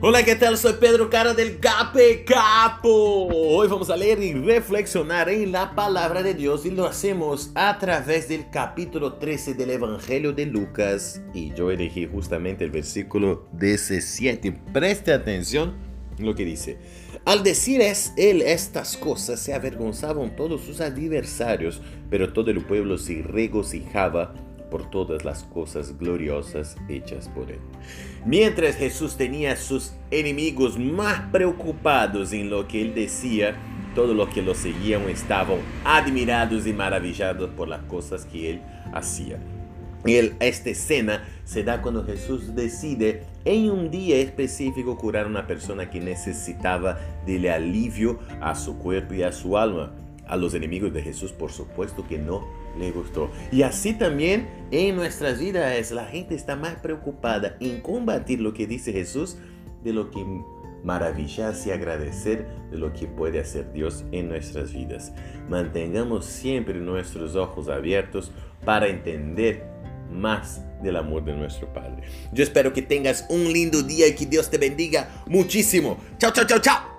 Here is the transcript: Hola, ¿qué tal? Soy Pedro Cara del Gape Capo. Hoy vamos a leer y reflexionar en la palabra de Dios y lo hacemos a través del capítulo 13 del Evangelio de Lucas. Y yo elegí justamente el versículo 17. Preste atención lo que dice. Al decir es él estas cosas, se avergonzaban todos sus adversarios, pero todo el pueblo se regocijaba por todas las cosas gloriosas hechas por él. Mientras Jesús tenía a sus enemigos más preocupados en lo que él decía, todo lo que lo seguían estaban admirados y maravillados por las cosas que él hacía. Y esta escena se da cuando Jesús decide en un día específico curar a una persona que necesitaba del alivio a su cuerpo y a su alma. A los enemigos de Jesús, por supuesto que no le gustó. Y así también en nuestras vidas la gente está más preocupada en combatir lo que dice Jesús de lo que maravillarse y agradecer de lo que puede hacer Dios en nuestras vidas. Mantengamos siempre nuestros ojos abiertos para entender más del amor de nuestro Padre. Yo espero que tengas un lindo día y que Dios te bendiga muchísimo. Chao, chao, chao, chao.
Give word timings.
Hola, 0.00 0.24
¿qué 0.24 0.36
tal? 0.36 0.56
Soy 0.56 0.74
Pedro 0.74 1.10
Cara 1.10 1.34
del 1.34 1.58
Gape 1.58 2.22
Capo. 2.24 3.26
Hoy 3.26 3.66
vamos 3.66 3.90
a 3.90 3.96
leer 3.96 4.22
y 4.22 4.32
reflexionar 4.32 5.28
en 5.28 5.50
la 5.50 5.74
palabra 5.74 6.22
de 6.22 6.34
Dios 6.34 6.64
y 6.64 6.70
lo 6.70 6.86
hacemos 6.86 7.50
a 7.56 7.76
través 7.80 8.28
del 8.28 8.48
capítulo 8.48 9.14
13 9.14 9.54
del 9.54 9.70
Evangelio 9.70 10.32
de 10.32 10.46
Lucas. 10.46 11.20
Y 11.34 11.52
yo 11.52 11.72
elegí 11.72 12.06
justamente 12.06 12.62
el 12.62 12.70
versículo 12.70 13.48
17. 13.54 14.52
Preste 14.72 15.12
atención 15.12 15.74
lo 16.20 16.36
que 16.36 16.44
dice. 16.44 16.78
Al 17.24 17.42
decir 17.42 17.80
es 17.80 18.12
él 18.16 18.42
estas 18.42 18.96
cosas, 18.96 19.40
se 19.40 19.52
avergonzaban 19.52 20.36
todos 20.36 20.60
sus 20.60 20.80
adversarios, 20.80 21.82
pero 22.08 22.32
todo 22.32 22.52
el 22.52 22.64
pueblo 22.64 22.98
se 22.98 23.22
regocijaba 23.22 24.32
por 24.70 24.90
todas 24.90 25.24
las 25.24 25.44
cosas 25.44 25.98
gloriosas 25.98 26.76
hechas 26.88 27.28
por 27.28 27.50
él. 27.50 27.60
Mientras 28.24 28.76
Jesús 28.76 29.16
tenía 29.16 29.52
a 29.52 29.56
sus 29.56 29.92
enemigos 30.10 30.78
más 30.78 31.20
preocupados 31.32 32.32
en 32.32 32.50
lo 32.50 32.68
que 32.68 32.82
él 32.82 32.94
decía, 32.94 33.56
todo 33.94 34.14
lo 34.14 34.28
que 34.28 34.42
lo 34.42 34.54
seguían 34.54 35.08
estaban 35.08 35.58
admirados 35.84 36.66
y 36.66 36.72
maravillados 36.72 37.50
por 37.50 37.68
las 37.68 37.82
cosas 37.82 38.24
que 38.26 38.50
él 38.50 38.62
hacía. 38.92 39.38
Y 40.04 40.14
esta 40.40 40.70
escena 40.70 41.24
se 41.44 41.64
da 41.64 41.82
cuando 41.82 42.04
Jesús 42.04 42.54
decide 42.54 43.24
en 43.44 43.70
un 43.70 43.90
día 43.90 44.16
específico 44.18 44.96
curar 44.96 45.26
a 45.26 45.28
una 45.28 45.46
persona 45.46 45.90
que 45.90 46.00
necesitaba 46.00 46.98
del 47.26 47.48
alivio 47.48 48.18
a 48.40 48.54
su 48.54 48.78
cuerpo 48.78 49.14
y 49.14 49.22
a 49.22 49.32
su 49.32 49.58
alma. 49.58 49.92
A 50.28 50.36
los 50.36 50.54
enemigos 50.54 50.92
de 50.92 51.02
Jesús, 51.02 51.32
por 51.32 51.50
supuesto 51.50 52.06
que 52.06 52.18
no 52.18 52.46
le 52.78 52.90
gustó. 52.90 53.30
Y 53.50 53.62
así 53.62 53.94
también 53.94 54.48
en 54.70 54.96
nuestras 54.96 55.40
vidas 55.40 55.90
la 55.90 56.04
gente 56.04 56.34
está 56.34 56.54
más 56.54 56.76
preocupada 56.76 57.56
en 57.60 57.80
combatir 57.80 58.40
lo 58.40 58.52
que 58.52 58.66
dice 58.66 58.92
Jesús 58.92 59.36
de 59.82 59.92
lo 59.92 60.10
que 60.10 60.24
maravillarse 60.84 61.68
y 61.68 61.72
agradecer 61.72 62.46
de 62.70 62.78
lo 62.78 62.92
que 62.92 63.06
puede 63.06 63.40
hacer 63.40 63.72
Dios 63.72 64.04
en 64.12 64.28
nuestras 64.28 64.72
vidas. 64.72 65.12
Mantengamos 65.48 66.24
siempre 66.26 66.74
nuestros 66.74 67.36
ojos 67.36 67.68
abiertos 67.68 68.32
para 68.64 68.88
entender 68.88 69.66
más 70.10 70.62
del 70.82 70.96
amor 70.96 71.24
de 71.24 71.34
nuestro 71.34 71.72
Padre. 71.72 72.02
Yo 72.32 72.42
espero 72.42 72.72
que 72.72 72.82
tengas 72.82 73.26
un 73.28 73.52
lindo 73.52 73.82
día 73.82 74.06
y 74.06 74.14
que 74.14 74.26
Dios 74.26 74.50
te 74.50 74.58
bendiga 74.58 75.22
muchísimo. 75.26 75.98
Chao, 76.18 76.32
chao, 76.32 76.46
chao, 76.46 76.60
chao. 76.60 76.97